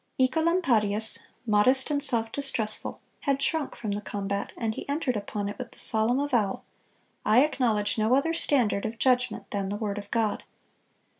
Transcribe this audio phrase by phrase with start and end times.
[0.19, 5.59] Œcolampadius, modest and self distrustful, had shrunk from the combat, and he entered upon it
[5.59, 6.63] with the solemn avowal,
[7.23, 10.43] "I acknowledge no other standard of judgment than the word of God."